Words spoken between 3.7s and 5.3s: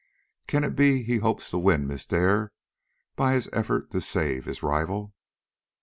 to save his rival?"